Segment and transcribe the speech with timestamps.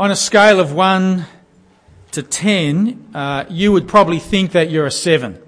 [0.00, 1.26] On a scale of 1
[2.12, 5.38] to 10, uh, you would probably think that you're a 7.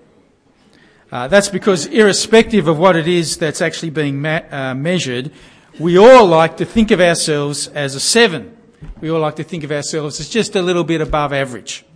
[1.10, 5.32] Uh, that's because, irrespective of what it is that's actually being ma- uh, measured,
[5.78, 8.54] we all like to think of ourselves as a 7.
[9.00, 11.86] We all like to think of ourselves as just a little bit above average.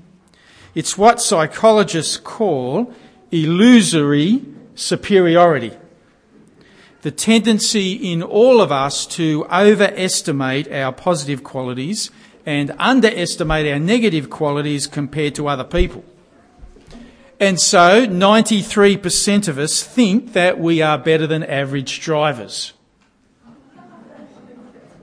[0.75, 2.91] It's what psychologists call
[3.31, 4.43] illusory
[4.75, 5.73] superiority.
[7.03, 12.11] The tendency in all of us to overestimate our positive qualities
[12.47, 16.05] and underestimate our negative qualities compared to other people.
[17.39, 22.73] And so 93% of us think that we are better than average drivers.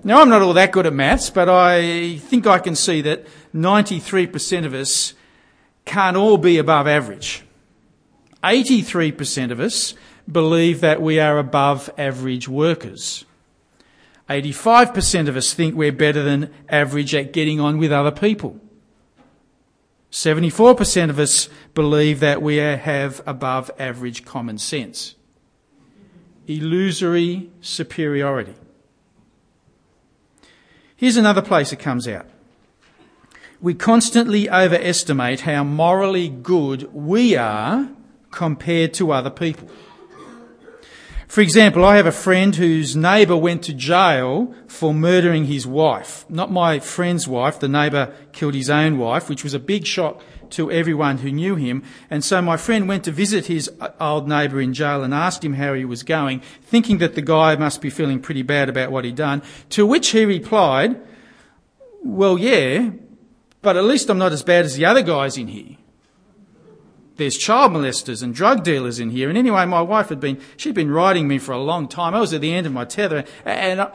[0.05, 3.25] Now, I'm not all that good at maths, but I think I can see that
[3.53, 5.13] 93% of us
[5.85, 7.43] can't all be above average.
[8.43, 9.93] 83% of us
[10.29, 13.25] believe that we are above average workers.
[14.29, 18.59] 85% of us think we're better than average at getting on with other people.
[20.11, 25.15] 74% of us believe that we have above average common sense.
[26.47, 28.53] Illusory superiority.
[30.95, 32.27] Here's another place it comes out.
[33.59, 37.89] We constantly overestimate how morally good we are
[38.29, 39.67] compared to other people.
[41.33, 46.29] For example, I have a friend whose neighbour went to jail for murdering his wife.
[46.29, 50.21] Not my friend's wife, the neighbour killed his own wife, which was a big shock
[50.51, 51.81] to everyone who knew him.
[52.07, 55.43] And so my friend went to visit his uh, old neighbour in jail and asked
[55.43, 58.91] him how he was going, thinking that the guy must be feeling pretty bad about
[58.91, 59.41] what he'd done.
[59.71, 61.01] To which he replied,
[62.03, 62.91] Well, yeah,
[63.63, 65.77] but at least I'm not as bad as the other guys in here
[67.17, 69.29] there's child molesters and drug dealers in here.
[69.29, 72.15] And anyway, my wife had been, she'd been riding me for a long time.
[72.15, 73.23] I was at the end of my tether.
[73.45, 73.87] And,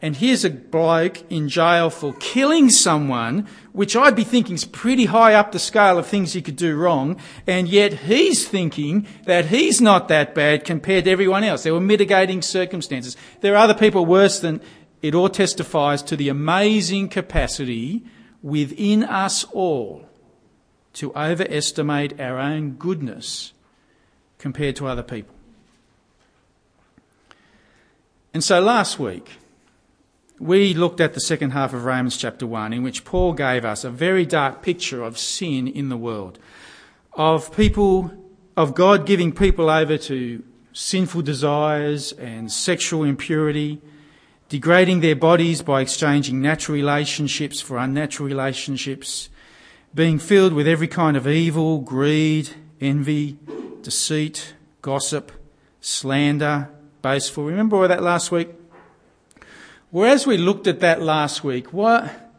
[0.00, 5.06] and here's a bloke in jail for killing someone, which I'd be thinking is pretty
[5.06, 7.20] high up the scale of things he could do wrong.
[7.46, 11.64] And yet he's thinking that he's not that bad compared to everyone else.
[11.64, 13.16] There were mitigating circumstances.
[13.40, 14.60] There are other people worse than,
[15.02, 18.04] it all testifies to the amazing capacity
[18.42, 20.06] within us all
[21.00, 23.54] to overestimate our own goodness
[24.36, 25.34] compared to other people.
[28.34, 29.38] And so last week,
[30.38, 33.82] we looked at the second half of Romans chapter 1, in which Paul gave us
[33.82, 36.38] a very dark picture of sin in the world,
[37.14, 38.12] of people,
[38.54, 40.42] of God giving people over to
[40.74, 43.80] sinful desires and sexual impurity,
[44.50, 49.30] degrading their bodies by exchanging natural relationships for unnatural relationships,
[49.94, 53.38] being filled with every kind of evil, greed, envy,
[53.82, 55.32] deceit, gossip,
[55.80, 56.70] slander,
[57.02, 57.44] boastful.
[57.44, 58.48] Remember all that last week?
[59.90, 62.30] Whereas we looked at that last week, what,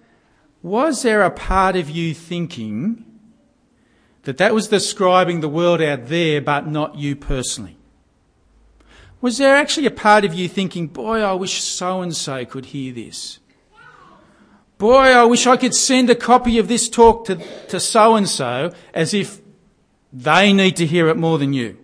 [0.61, 3.03] was there a part of you thinking
[4.23, 7.77] that that was describing the world out there, but not you personally?
[9.19, 12.67] Was there actually a part of you thinking, boy, I wish so and so could
[12.67, 13.39] hear this?
[14.81, 17.35] Boy, I wish I could send a copy of this talk to,
[17.67, 19.39] to so and so as if
[20.11, 21.77] they need to hear it more than you.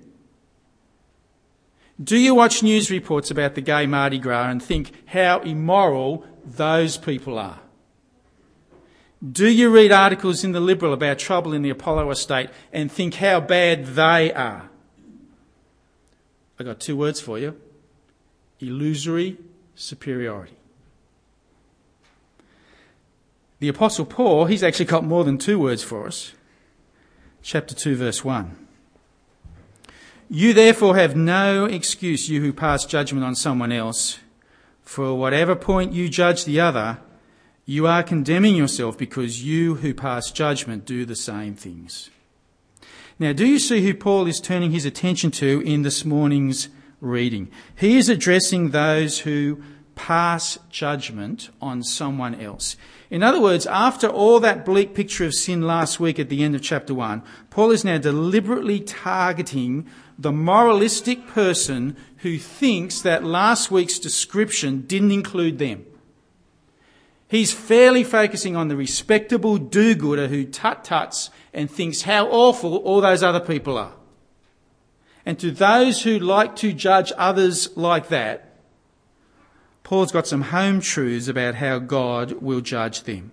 [2.03, 6.97] Do you watch news reports about the gay Mardi Gras and think how immoral those
[6.97, 7.59] people are?
[9.21, 13.13] Do you read articles in the Liberal about trouble in the Apollo estate and think
[13.13, 14.71] how bad they are?
[16.59, 17.61] I've got two words for you
[18.59, 19.37] illusory
[19.75, 20.56] superiority.
[23.59, 26.33] The Apostle Paul, he's actually got more than two words for us.
[27.41, 28.67] Chapter 2, verse 1.
[30.29, 34.19] You therefore have no excuse, you who pass judgment on someone else.
[34.83, 36.99] For whatever point you judge the other,
[37.65, 42.09] you are condemning yourself because you who pass judgment do the same things.
[43.19, 46.69] Now, do you see who Paul is turning his attention to in this morning's
[47.01, 47.49] reading?
[47.75, 49.63] He is addressing those who
[49.97, 52.77] pass judgment on someone else.
[53.09, 56.55] In other words, after all that bleak picture of sin last week at the end
[56.55, 63.71] of chapter 1, Paul is now deliberately targeting the moralistic person who thinks that last
[63.71, 65.85] week's description didn't include them.
[67.27, 72.77] He's fairly focusing on the respectable do gooder who tut tuts and thinks how awful
[72.77, 73.93] all those other people are.
[75.25, 78.46] And to those who like to judge others like that,
[79.87, 83.31] Paul's got some home truths about how God will judge them.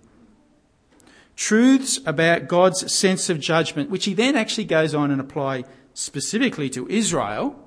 [1.35, 6.69] Truths about God's sense of judgment, which he then actually goes on and apply specifically
[6.69, 7.59] to Israel.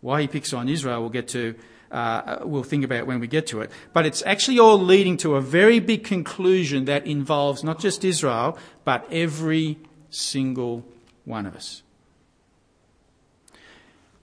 [0.00, 1.54] Why he picks on Israel, we'll get to
[1.90, 3.70] uh, we'll think about when we get to it.
[3.92, 8.56] But it's actually all leading to a very big conclusion that involves not just Israel,
[8.84, 9.76] but every
[10.08, 10.86] single
[11.26, 11.82] one of us.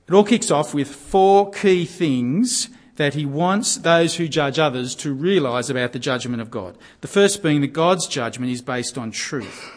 [0.07, 4.93] It all kicks off with four key things that he wants those who judge others
[4.95, 6.77] to realise about the judgment of God.
[7.01, 9.71] The first being that God's judgment is based on truth.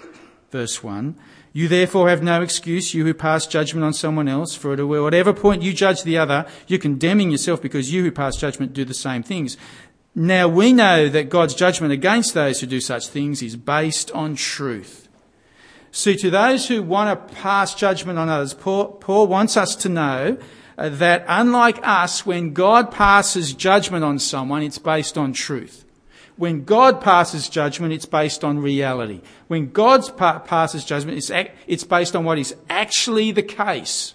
[0.51, 1.17] Verse 1.
[1.53, 5.33] You therefore have no excuse, you who pass judgment on someone else, for at whatever
[5.33, 8.95] point you judge the other, you're condemning yourself because you who pass judgment do the
[8.95, 9.57] same things.
[10.15, 14.37] Now we know that God's judgment against those who do such things is based on
[14.37, 15.09] truth.
[15.93, 19.89] See, to those who want to pass judgment on others, Paul, Paul wants us to
[19.89, 20.39] know
[20.89, 25.85] that unlike us, when God passes judgment on someone, it's based on truth.
[26.37, 29.21] When God passes judgment, it's based on reality.
[29.49, 34.15] When God pa- passes judgment, it's, ac- it's based on what is actually the case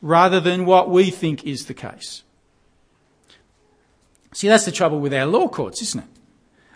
[0.00, 2.22] rather than what we think is the case.
[4.32, 6.10] See, that's the trouble with our law courts, isn't it?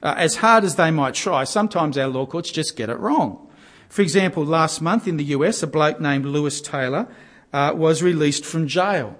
[0.03, 3.49] Uh, as hard as they might try, sometimes our law courts just get it wrong.
[3.89, 7.07] For example, last month in the US, a bloke named Louis Taylor
[7.52, 9.19] uh, was released from jail.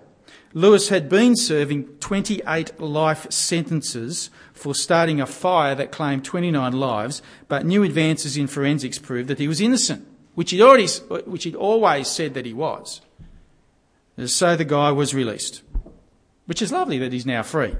[0.55, 7.23] Louis had been serving 28 life sentences for starting a fire that claimed 29 lives,
[7.49, 10.88] but new advances in forensics proved that he was innocent, which he'd already,
[11.26, 13.00] which he'd always said that he was.
[14.26, 15.62] So the guy was released,
[16.44, 17.75] which is lovely that he's now free.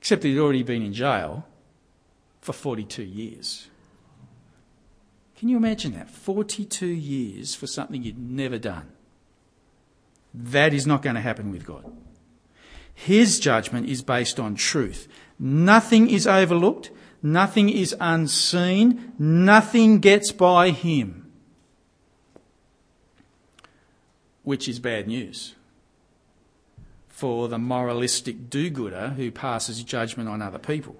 [0.00, 1.46] Except he'd already been in jail
[2.40, 3.68] for 42 years.
[5.38, 6.08] Can you imagine that?
[6.08, 8.88] 42 years for something you'd never done.
[10.32, 11.84] That is not going to happen with God.
[12.92, 15.08] His judgment is based on truth.
[15.38, 16.90] Nothing is overlooked.
[17.22, 19.12] Nothing is unseen.
[19.18, 21.32] Nothing gets by him.
[24.42, 25.54] Which is bad news
[27.14, 30.96] for the moralistic do gooder who passes judgment on other people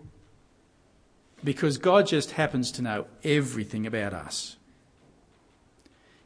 [1.44, 4.56] because God just happens to know everything about us.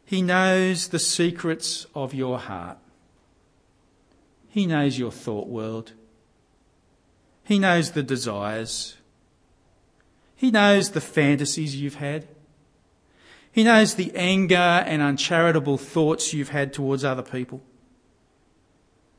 [0.04, 2.78] He knows the secrets of your heart.
[4.48, 5.92] He knows your thought world.
[7.44, 8.96] He knows the desires.
[10.36, 12.26] He knows the fantasies you've had.
[13.50, 17.60] He knows the anger and uncharitable thoughts you've had towards other people.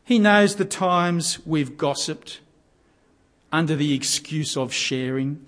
[0.04, 2.40] He knows the times we've gossiped
[3.52, 5.46] under the excuse of sharing.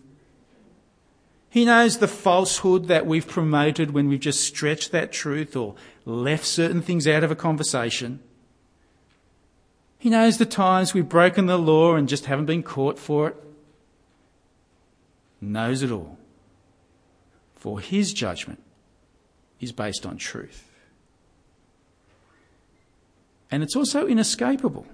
[1.51, 5.75] He knows the falsehood that we've promoted when we've just stretched that truth or
[6.06, 8.21] left certain things out of a conversation.
[10.00, 13.36] He knows the times we've broken the law and just haven't been caught for it.
[15.42, 16.18] Knows it all.
[17.57, 18.63] For his judgment
[19.59, 20.71] is based on truth.
[23.51, 24.86] And it's also inescapable.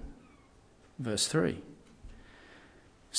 [0.98, 1.62] Verse 3.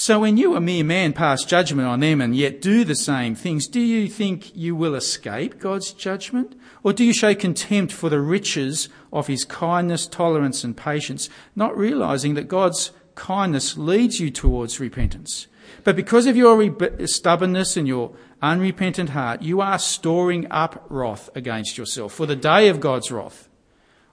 [0.01, 3.35] So when you, a mere man, pass judgment on them and yet do the same
[3.35, 6.55] things, do you think you will escape God's judgment?
[6.83, 11.77] Or do you show contempt for the riches of his kindness, tolerance, and patience, not
[11.77, 15.47] realizing that God's kindness leads you towards repentance?
[15.83, 21.29] But because of your re- stubbornness and your unrepentant heart, you are storing up wrath
[21.35, 23.49] against yourself for the day of God's wrath,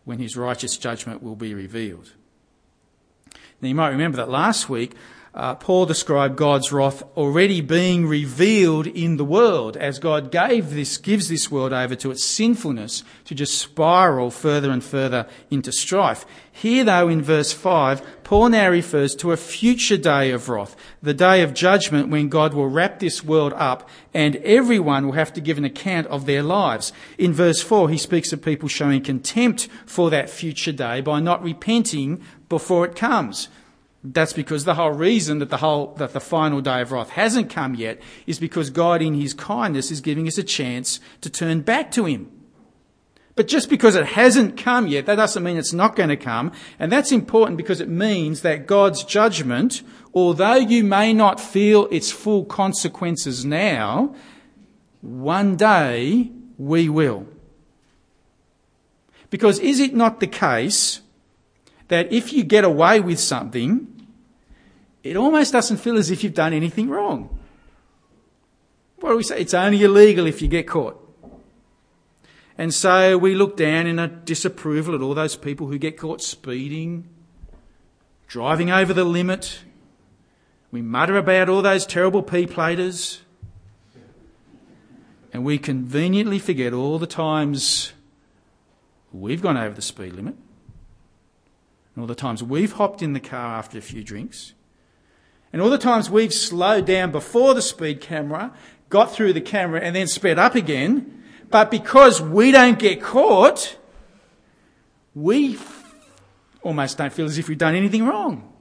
[0.04, 2.14] when his righteous judgment will be revealed.
[3.60, 4.96] Now you might remember that last week
[5.36, 10.96] uh, Paul described God's wrath already being revealed in the world as God gave this,
[10.96, 16.24] gives this world over to its sinfulness to just spiral further and further into strife.
[16.50, 21.12] Here though in verse 5, Paul now refers to a future day of wrath, the
[21.12, 25.42] day of judgment when God will wrap this world up and everyone will have to
[25.42, 26.94] give an account of their lives.
[27.18, 31.42] In verse 4, he speaks of people showing contempt for that future day by not
[31.42, 33.48] repenting before it comes.
[34.12, 37.50] That's because the whole reason that the whole, that the final day of wrath hasn't
[37.50, 41.62] come yet is because God in His kindness is giving us a chance to turn
[41.62, 42.30] back to Him.
[43.34, 46.52] But just because it hasn't come yet, that doesn't mean it's not going to come.
[46.78, 49.82] And that's important because it means that God's judgment,
[50.14, 54.14] although you may not feel its full consequences now,
[55.00, 57.26] one day we will.
[59.30, 61.00] Because is it not the case
[61.88, 63.95] that if you get away with something,
[65.06, 67.38] it almost doesn't feel as if you've done anything wrong.
[68.96, 69.40] What do we say?
[69.40, 71.02] It's only illegal if you get caught.
[72.58, 76.22] And so we look down in a disapproval at all those people who get caught
[76.22, 77.06] speeding,
[78.26, 79.60] driving over the limit.
[80.70, 83.22] We mutter about all those terrible P platers.
[85.32, 87.92] And we conveniently forget all the times
[89.12, 90.34] we've gone over the speed limit
[91.96, 94.52] and all the times we've hopped in the car after a few drinks,
[95.56, 98.52] and all the times we've slowed down before the speed camera,
[98.90, 103.78] got through the camera, and then sped up again, but because we don't get caught,
[105.14, 105.58] we
[106.60, 108.52] almost don't feel as if we've done anything wrong.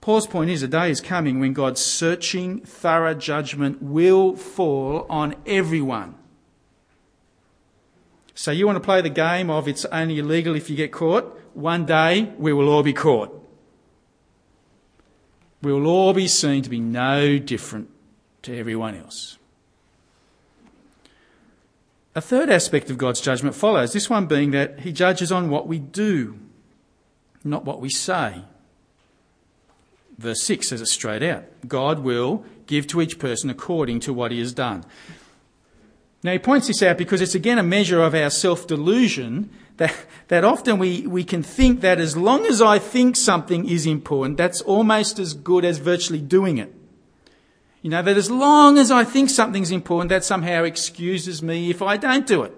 [0.00, 5.34] Paul's point is a day is coming when God's searching, thorough judgment will fall on
[5.46, 6.14] everyone.
[8.36, 11.36] So you want to play the game of it's only illegal if you get caught?
[11.54, 13.39] One day we will all be caught.
[15.62, 17.90] We will all be seen to be no different
[18.42, 19.38] to everyone else.
[22.14, 25.68] A third aspect of God's judgment follows, this one being that He judges on what
[25.68, 26.38] we do,
[27.44, 28.42] not what we say.
[30.20, 34.30] Verse 6 says it straight out God will give to each person according to what
[34.30, 34.84] he has done.
[36.22, 39.48] Now, he points this out because it's again a measure of our self delusion
[39.80, 39.96] that,
[40.28, 44.36] that often we, we can think that as long as I think something is important,
[44.36, 46.74] that's almost as good as virtually doing it.
[47.80, 51.80] You know, that as long as I think something's important, that somehow excuses me if
[51.80, 52.52] I don't do it.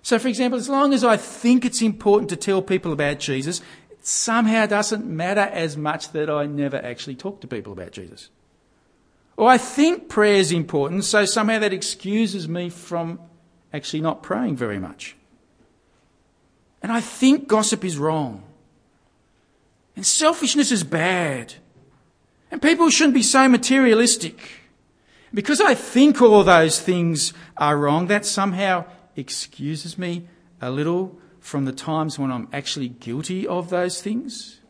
[0.00, 3.60] So, for example, as long as I think it's important to tell people about Jesus,
[3.90, 8.30] it somehow doesn't matter as much that I never actually talk to people about Jesus.
[9.36, 13.18] Or I think prayer is important, so somehow that excuses me from
[13.72, 15.16] actually not praying very much.
[16.82, 18.42] And I think gossip is wrong.
[19.96, 21.54] And selfishness is bad.
[22.50, 24.40] And people shouldn't be so materialistic.
[25.34, 28.84] Because I think all those things are wrong, that somehow
[29.16, 30.28] excuses me
[30.60, 34.60] a little from the times when I'm actually guilty of those things.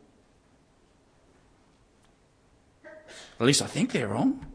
[3.38, 4.47] At least I think they're wrong.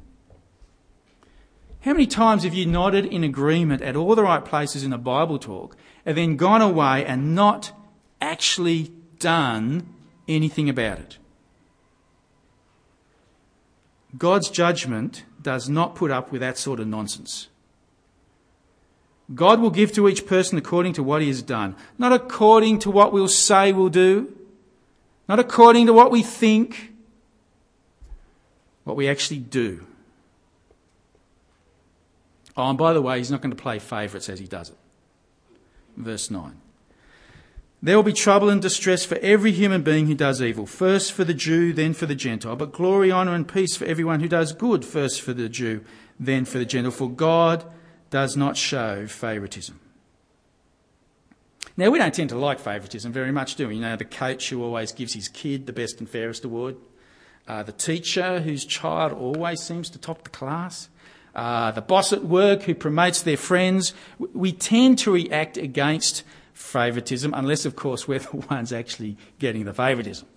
[1.83, 4.97] How many times have you nodded in agreement at all the right places in a
[4.97, 5.75] Bible talk
[6.05, 7.73] and then gone away and not
[8.21, 9.93] actually done
[10.25, 11.17] anything about it?
[14.17, 17.49] God's judgment does not put up with that sort of nonsense.
[19.35, 22.91] God will give to each person according to what he has done, not according to
[22.91, 24.33] what we'll say we'll do,
[25.27, 26.93] not according to what we think,
[28.85, 29.85] what we actually do.
[32.55, 34.77] Oh, and by the way, he's not going to play favourites as he does it.
[35.97, 36.59] Verse 9.
[37.81, 41.25] There will be trouble and distress for every human being who does evil, first for
[41.25, 44.53] the Jew, then for the Gentile, but glory, honour, and peace for everyone who does
[44.53, 45.83] good, first for the Jew,
[46.17, 47.65] then for the Gentile, for God
[48.09, 49.79] does not show favouritism.
[51.75, 53.75] Now, we don't tend to like favouritism very much, do we?
[53.75, 56.77] You know, the coach who always gives his kid the best and fairest award,
[57.47, 60.87] uh, the teacher whose child always seems to top the class,
[61.35, 63.93] uh, the boss at work who promotes their friends.
[64.19, 66.23] We tend to react against
[66.53, 70.27] favouritism, unless, of course, we're the ones actually getting the favouritism.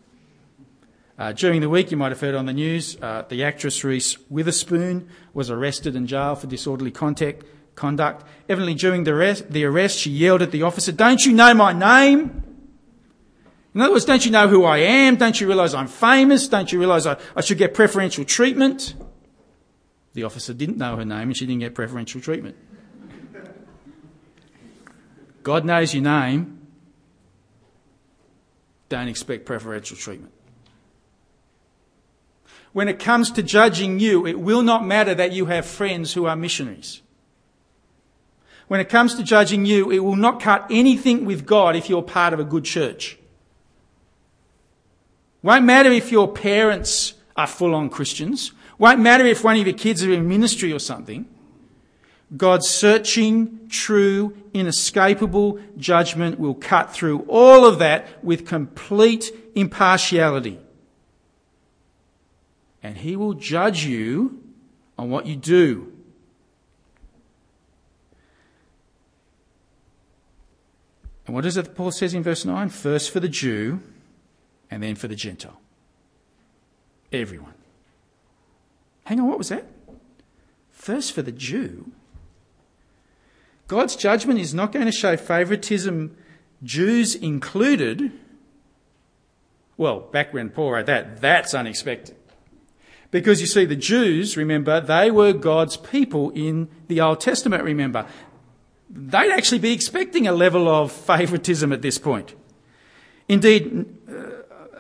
[1.19, 4.19] Uh, during the week, you might have heard on the news, uh, the actress Reese
[4.29, 7.43] Witherspoon was arrested and jailed for disorderly contact,
[7.75, 8.27] conduct.
[8.51, 11.73] Evidently, during the arrest, the arrest, she yelled at the officer, Don't you know my
[11.73, 12.43] name?
[13.75, 15.17] In other words, don't you know who I am?
[15.17, 16.49] Don't you realise I'm famous?
[16.49, 18.95] Don't you realise I, I should get preferential treatment?
[20.17, 22.57] The officer didn't know her name and she didn't get preferential treatment.
[25.43, 26.67] God knows your name.
[28.89, 30.33] Don't expect preferential treatment.
[32.73, 36.25] When it comes to judging you, it will not matter that you have friends who
[36.25, 37.03] are missionaries.
[38.69, 42.03] When it comes to judging you, it will not cut anything with God if you're
[42.03, 43.19] part of a good church.
[45.43, 48.53] Won't matter if your parents are full on Christians.
[48.79, 51.27] Won't matter if one of your kids are in ministry or something.
[52.37, 60.59] God's searching, true, inescapable judgment will cut through all of that with complete impartiality.
[62.83, 64.43] And He will judge you
[64.99, 65.93] on what you do.
[71.27, 72.69] And what is it that Paul says in verse 9?
[72.69, 73.81] First for the Jew
[74.71, 75.61] and then for the Gentile.
[77.13, 77.55] Everyone.
[79.07, 79.65] Hang on, what was that?
[80.73, 81.93] First for the Jew.
[83.69, 86.17] God's judgment is not going to show favouritism,
[86.65, 88.11] Jews included.
[89.77, 92.17] Well, back when Paul wrote that, that's unexpected.
[93.13, 98.07] Because you see, the Jews, remember, they were God's people in the Old Testament, remember.
[98.91, 102.35] They'd actually be expecting a level of favouritism at this point.
[103.29, 103.87] Indeed,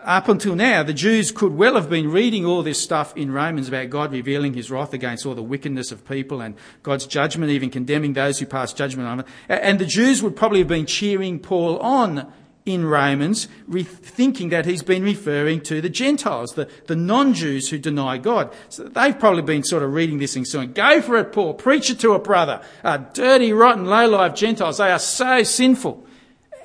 [0.06, 3.66] up until now, the Jews could well have been reading all this stuff in Romans
[3.66, 7.70] about God revealing his wrath against all the wickedness of people and God's judgment, even
[7.70, 9.26] condemning those who pass judgment on them.
[9.48, 12.32] And the Jews would probably have been cheering Paul on
[12.64, 18.18] in Romans, thinking that he's been referring to the Gentiles, the, the non-Jews who deny
[18.18, 18.52] God.
[18.68, 21.90] So they've probably been sort of reading this and saying, go for it, Paul, preach
[21.90, 22.60] it to a brother.
[22.82, 26.04] Uh, dirty, rotten, low-life Gentiles, they are so sinful.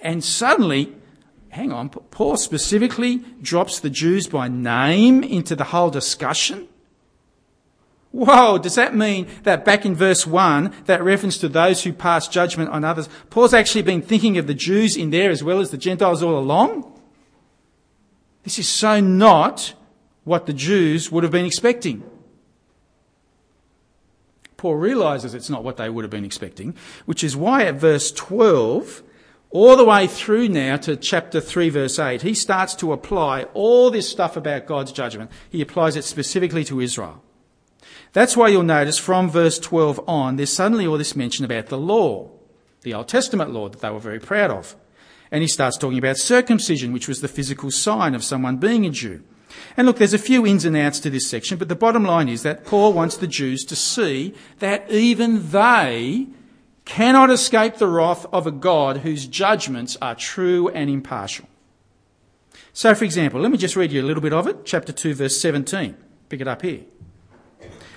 [0.01, 0.95] And suddenly,
[1.51, 6.67] hang on, Paul specifically drops the Jews by name into the whole discussion.
[8.12, 12.27] Whoa, does that mean that back in verse 1, that reference to those who pass
[12.27, 15.72] judgment on others, Paul's actually been thinking of the Jews in there as well as
[15.72, 17.00] the Gentiles all along?
[18.43, 19.74] This is so not
[20.24, 22.03] what the Jews would have been expecting.
[24.58, 28.12] Paul realizes it's not what they would have been expecting, which is why at verse
[28.12, 29.03] 12,
[29.51, 33.91] all the way through now to chapter 3 verse 8, he starts to apply all
[33.91, 35.29] this stuff about God's judgment.
[35.50, 37.22] He applies it specifically to Israel.
[38.13, 41.77] That's why you'll notice from verse 12 on, there's suddenly all this mention about the
[41.77, 42.29] law,
[42.81, 44.75] the Old Testament law that they were very proud of.
[45.31, 48.89] And he starts talking about circumcision, which was the physical sign of someone being a
[48.89, 49.24] Jew.
[49.77, 52.29] And look, there's a few ins and outs to this section, but the bottom line
[52.29, 56.27] is that Paul wants the Jews to see that even they
[56.91, 61.48] cannot escape the wrath of a God whose judgments are true and impartial.
[62.74, 65.13] So, for example, let me just read you a little bit of it, chapter 2,
[65.13, 65.95] verse 17.
[66.27, 66.81] Pick it up here.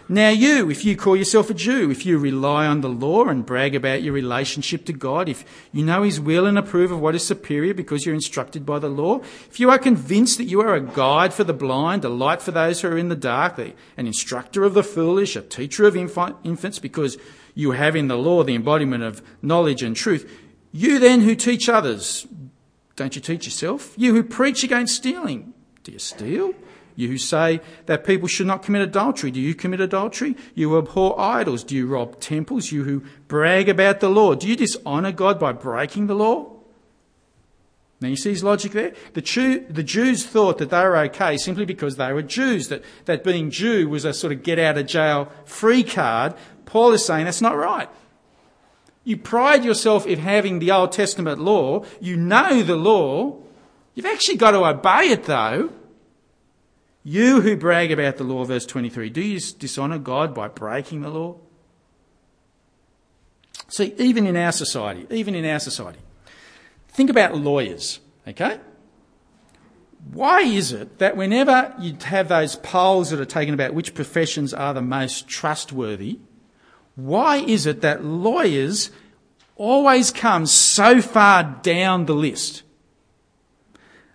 [0.09, 3.45] Now, you, if you call yourself a Jew, if you rely on the law and
[3.45, 7.17] brag about your relationship to God, if you know His will and approve of what
[7.17, 9.21] is superior because you're instructed by the law,
[9.51, 12.53] if you are convinced that you are a guide for the blind, a light for
[12.53, 16.79] those who are in the dark, an instructor of the foolish, a teacher of infants,
[16.79, 17.19] because
[17.55, 20.31] you have in the law the embodiment of knowledge and truth,
[20.73, 22.27] you then who teach others,
[22.97, 23.95] don't you teach yourself?
[23.97, 26.53] You who preach against stealing, do you steal?
[26.97, 30.37] You who say that people should not commit adultery, do you commit adultery?
[30.55, 32.71] You who abhor idols, do you rob temples?
[32.71, 36.55] You who brag about the law, do you dishonour God by breaking the law?
[38.01, 38.93] Now you see his logic there?
[39.15, 42.85] The, Jew, the Jews thought that they were okay simply because they were Jews, that,
[43.07, 46.35] that being Jew was a sort of get out of jail free card.
[46.67, 47.89] Paul is saying that's not right.
[49.05, 51.85] You pride yourself in having the Old Testament law.
[52.01, 53.37] You know the law.
[53.95, 55.71] You've actually got to obey it though.
[57.05, 61.11] You who brag about the law, verse 23, do you dishonour God by breaking the
[61.11, 61.37] law?
[63.69, 65.99] See, even in our society, even in our society,
[66.89, 68.59] think about lawyers, okay?
[70.13, 74.55] Why is it that whenever you have those polls that are taken about which professions
[74.55, 76.19] are the most trustworthy,
[76.97, 78.91] why is it that lawyers
[79.57, 82.63] always come so far down the list?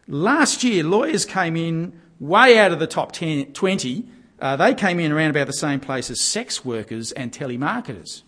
[0.07, 4.05] Last year, lawyers came in way out of the top 10, 20,
[4.41, 8.23] uh, they came in around about the same place as sex workers and telemarketers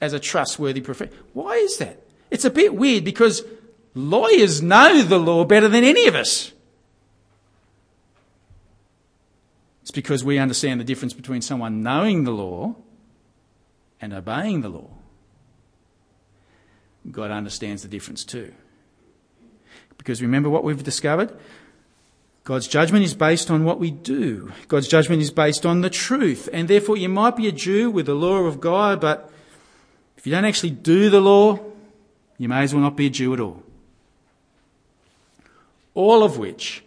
[0.00, 1.14] as a trustworthy profession.
[1.32, 2.02] Why is that?
[2.30, 3.42] It's a bit weird because
[3.94, 6.52] lawyers know the law better than any of us.
[9.82, 12.76] It's because we understand the difference between someone knowing the law
[14.02, 14.90] and obeying the law.
[17.10, 18.52] God understands the difference too.
[19.96, 21.34] Because remember what we've discovered?
[22.44, 24.52] God's judgment is based on what we do.
[24.66, 26.48] God's judgment is based on the truth.
[26.52, 29.30] And therefore, you might be a Jew with the law of God, but
[30.16, 31.60] if you don't actually do the law,
[32.38, 33.62] you may as well not be a Jew at all.
[35.94, 36.82] All of which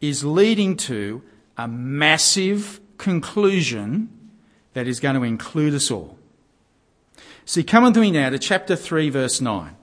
[0.00, 1.22] is leading to
[1.56, 4.08] a massive conclusion
[4.74, 6.16] that is going to include us all.
[7.44, 9.76] See, come with me now to chapter 3, verse 9.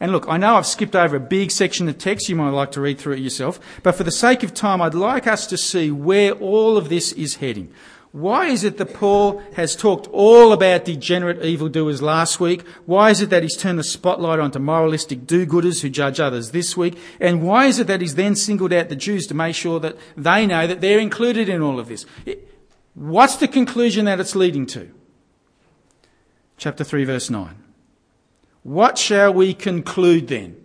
[0.00, 2.28] And look, I know I've skipped over a big section of text.
[2.28, 3.60] You might like to read through it yourself.
[3.82, 7.12] But for the sake of time, I'd like us to see where all of this
[7.12, 7.72] is heading.
[8.12, 12.66] Why is it that Paul has talked all about degenerate evildoers last week?
[12.86, 16.76] Why is it that he's turned the spotlight onto moralistic do-gooders who judge others this
[16.76, 16.96] week?
[17.18, 19.96] And why is it that he's then singled out the Jews to make sure that
[20.16, 22.06] they know that they're included in all of this?
[22.94, 24.90] What's the conclusion that it's leading to?
[26.64, 27.56] Chapter 3 verse 9.
[28.62, 30.56] What shall we conclude then?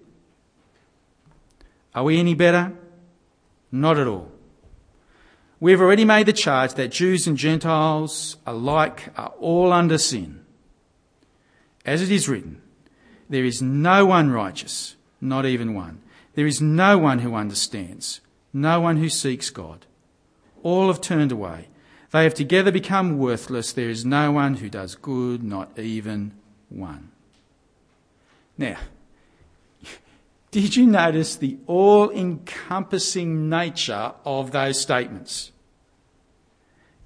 [1.93, 2.71] Are we any better?
[3.69, 4.31] Not at all.
[5.59, 10.45] We've already made the charge that Jews and Gentiles alike are all under sin.
[11.85, 12.61] As it is written,
[13.27, 16.01] there is no one righteous, not even one.
[16.33, 18.21] There is no one who understands,
[18.53, 19.85] no one who seeks God.
[20.63, 21.67] All have turned away.
[22.11, 23.71] They have together become worthless.
[23.71, 26.33] There is no one who does good, not even
[26.69, 27.11] one.
[28.57, 28.77] Now,
[30.51, 35.51] Did you notice the all encompassing nature of those statements?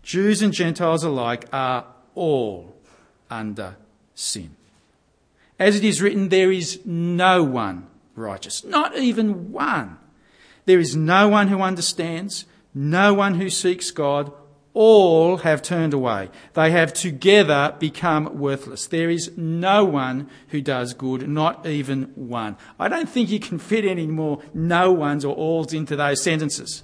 [0.01, 1.85] Jews and Gentiles alike are
[2.15, 2.75] all
[3.29, 3.75] under
[4.15, 4.55] sin.
[5.59, 9.97] As it is written, there is no one righteous, not even one.
[10.65, 14.31] There is no one who understands, no one who seeks God.
[14.73, 16.29] All have turned away.
[16.53, 18.87] They have together become worthless.
[18.87, 22.57] There is no one who does good, not even one.
[22.79, 26.83] I don't think you can fit any more no ones or alls into those sentences.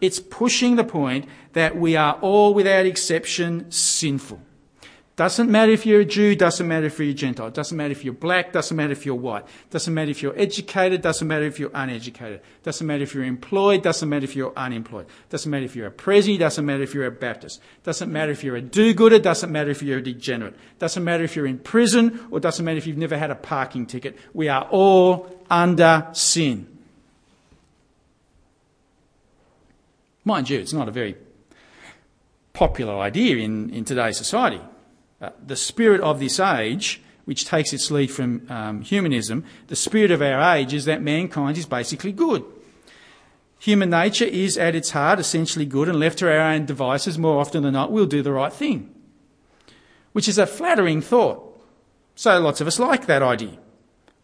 [0.00, 4.40] It's pushing the point that we are all, without exception, sinful.
[5.16, 8.04] Doesn't matter if you're a Jew, doesn't matter if you're a Gentile, doesn't matter if
[8.04, 11.58] you're black, doesn't matter if you're white, doesn't matter if you're educated, doesn't matter if
[11.58, 15.74] you're uneducated, doesn't matter if you're employed, doesn't matter if you're unemployed, doesn't matter if
[15.74, 19.18] you're a prezi, doesn't matter if you're a Baptist, doesn't matter if you're a do-gooder,
[19.18, 22.76] doesn't matter if you're a degenerate, doesn't matter if you're in prison, or doesn't matter
[22.76, 24.18] if you've never had a parking ticket.
[24.34, 26.66] We are all under sin.
[30.26, 31.16] Mind you, it's not a very
[32.52, 34.60] popular idea in, in today's society.
[35.26, 40.12] Uh, the spirit of this age, which takes its lead from um, humanism, the spirit
[40.12, 42.44] of our age is that mankind is basically good.
[43.58, 47.40] Human nature is at its heart essentially good, and left to our own devices, more
[47.40, 48.94] often than not, we'll do the right thing.
[50.12, 51.42] Which is a flattering thought.
[52.14, 53.58] So lots of us like that idea.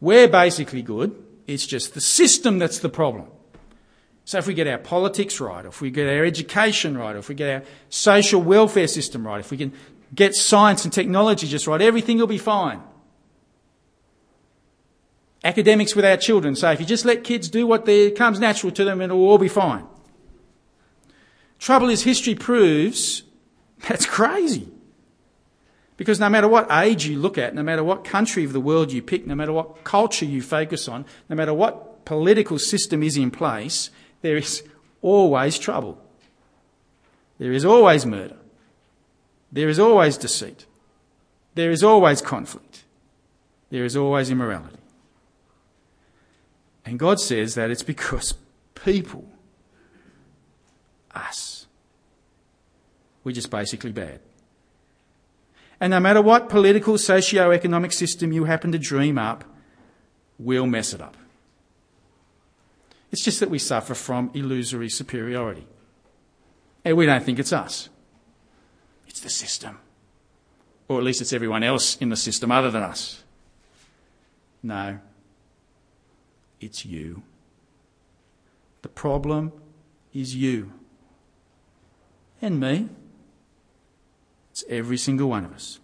[0.01, 3.27] We're basically good, it's just the system that's the problem.
[4.25, 7.35] So if we get our politics right, if we get our education right, if we
[7.35, 9.73] get our social welfare system right, if we can
[10.14, 12.83] get science and technology just right, everything will be fine.
[15.44, 18.85] Academics with our children say if you just let kids do what comes natural to
[18.85, 19.85] them, it'll all be fine.
[21.59, 23.22] Trouble is, history proves
[23.88, 24.68] that's crazy.
[25.96, 28.90] Because no matter what age you look at, no matter what country of the world
[28.92, 33.16] you pick, no matter what culture you focus on, no matter what political system is
[33.16, 33.90] in place,
[34.22, 34.62] there is
[35.01, 36.03] always trouble.
[37.38, 38.37] There is always murder.
[39.53, 40.67] There is always deceit.
[41.55, 42.85] There is always conflict.
[43.71, 44.79] There is always immorality.
[46.85, 48.35] And God says that it's because
[48.75, 49.29] people,
[51.15, 51.67] us,
[53.23, 54.21] we're just basically bad.
[55.81, 59.45] And no matter what political, socio-economic system you happen to dream up,
[60.38, 61.17] we'll mess it up.
[63.11, 65.67] It's just that we suffer from illusory superiority.
[66.85, 67.91] And we don't think it's us.
[69.07, 69.79] It's the system.
[70.88, 73.23] Or at least it's everyone else in the system other than us.
[74.62, 74.99] No.
[76.61, 77.23] It's you.
[78.83, 79.53] The problem
[80.12, 80.73] is you.
[82.41, 82.88] And me.
[84.51, 85.79] It's every single one of us.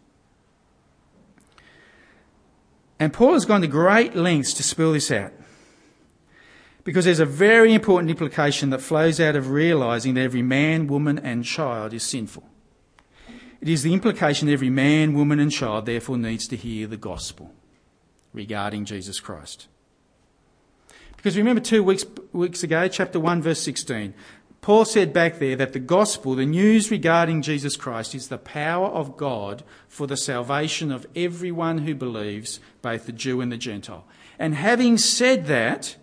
[3.00, 5.32] And Paul has gone to great lengths to spell this out.
[6.84, 11.18] Because there's a very important implication that flows out of realizing that every man, woman,
[11.18, 12.44] and child is sinful.
[13.60, 16.96] It is the implication that every man, woman, and child therefore needs to hear the
[16.96, 17.52] gospel
[18.32, 19.66] regarding Jesus Christ.
[21.16, 24.14] Because remember two weeks, weeks ago, chapter 1, verse 16,
[24.60, 28.86] Paul said back there that the gospel, the news regarding Jesus Christ, is the power
[28.86, 34.04] of God for the salvation of everyone who believes, both the Jew and the Gentile.
[34.38, 35.96] And having said that,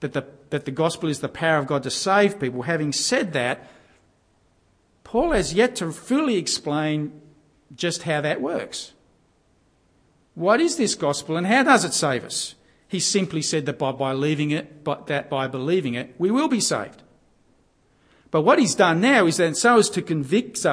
[0.00, 3.32] that the, that the gospel is the power of God to save people, having said
[3.34, 3.68] that,
[5.14, 7.20] Paul has yet to fully explain
[7.72, 8.94] just how that works.
[10.34, 12.56] What is this gospel and how does it save us?
[12.88, 13.92] He simply said that by,
[14.50, 17.03] it, but that by believing it, we will be saved.
[18.34, 20.64] But what he's done now is that so as to convince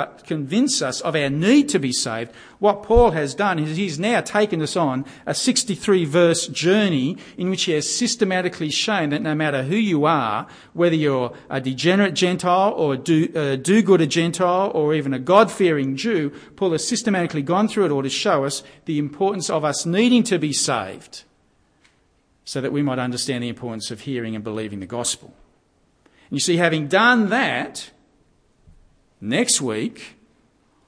[0.82, 4.64] us of our need to be saved, what Paul has done is he's now taken
[4.64, 9.62] us on a 63 verse journey in which he has systematically shown that no matter
[9.62, 15.14] who you are, whether you're a degenerate Gentile or a do, do-gooder Gentile or even
[15.14, 19.52] a God-fearing Jew, Paul has systematically gone through it all to show us the importance
[19.52, 21.26] of us needing to be saved
[22.44, 25.36] so that we might understand the importance of hearing and believing the gospel.
[26.32, 27.92] You see, having done that,
[29.20, 30.16] next week,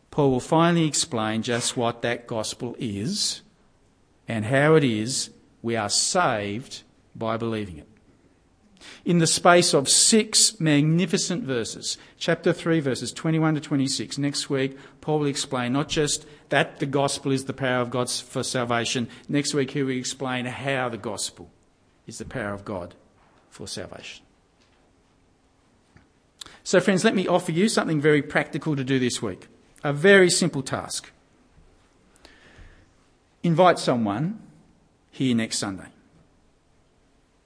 [0.10, 3.42] Paul will finally explain just what that gospel is
[4.26, 7.88] and how it is we are saved by believing it.
[9.06, 14.78] In the space of six magnificent verses, chapter 3, verses 21 to 26, next week,
[15.02, 19.10] Paul will explain not just that the gospel is the power of God for salvation,
[19.28, 21.52] next week he will explain how the gospel
[22.08, 22.96] is the power of God
[23.50, 24.24] for salvation.
[26.64, 29.48] So, friends, let me offer you something very practical to do this week.
[29.84, 31.12] A very simple task.
[33.44, 34.42] Invite someone
[35.12, 35.88] here next Sunday.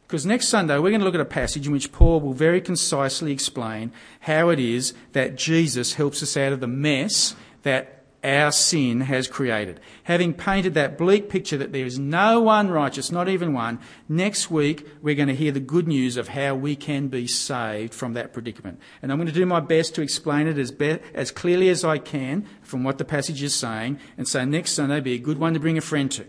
[0.08, 2.62] Because next Sunday we're going to look at a passage in which Paul will very
[2.62, 8.51] concisely explain how it is that Jesus helps us out of the mess that our
[8.51, 9.80] sin has created.
[10.03, 14.49] Having painted that bleak picture that there is no one righteous, not even one, next
[14.49, 18.13] week we're going to hear the good news of how we can be saved from
[18.13, 18.80] that predicament.
[19.01, 21.84] And I'm going to do my best to explain it as, be- as clearly as
[21.84, 25.38] I can from what the passage is saying, and so next Sunday be a good
[25.38, 26.25] one to bring a friend to.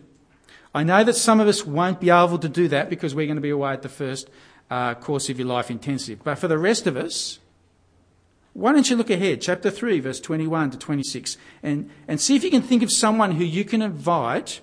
[0.75, 3.37] I know that some of us won't be able to do that because we're going
[3.37, 4.29] to be away at the first
[4.71, 6.23] uh, course of your life intensive.
[6.23, 7.39] But for the rest of us,
[8.59, 12.43] why don't you look ahead, chapter 3, verse 21 to 26, and, and see if
[12.43, 14.61] you can think of someone who you can invite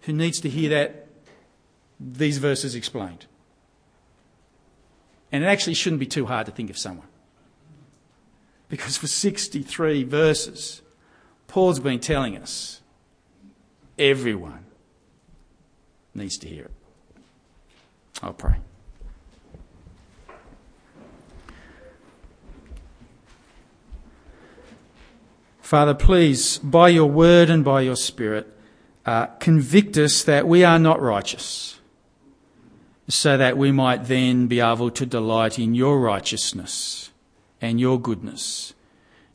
[0.00, 1.06] who needs to hear that,
[2.00, 3.26] these verses explained.
[5.30, 7.06] And it actually shouldn't be too hard to think of someone.
[8.68, 10.82] Because for 63 verses,
[11.46, 12.80] Paul's been telling us
[13.96, 14.64] everyone
[16.16, 16.72] needs to hear it.
[18.24, 18.56] I'll pray.
[25.66, 28.46] Father, please, by your word and by your spirit,
[29.04, 31.80] uh, convict us that we are not righteous,
[33.08, 37.10] so that we might then be able to delight in your righteousness
[37.60, 38.74] and your goodness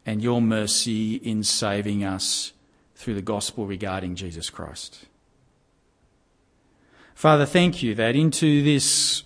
[0.06, 2.54] and your mercy in saving us
[2.96, 5.08] through the gospel regarding Jesus Christ.
[7.13, 9.24] Father, thank you that into this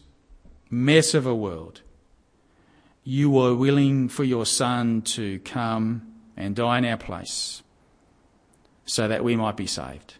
[0.71, 1.81] mess of a world,
[3.03, 7.63] you were willing for your Son to come and die in our place
[8.85, 10.15] so that we might be saved.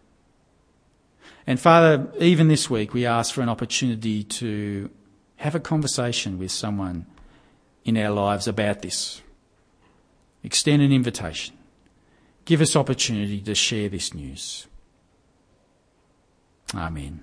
[1.48, 4.90] And Father, even this week, we ask for an opportunity to
[5.38, 7.06] have a conversation with someone
[7.84, 9.22] in our lives about this.
[10.44, 11.56] Extend an invitation.
[12.46, 14.68] Give us opportunity to share this news.
[16.74, 17.14] Amen.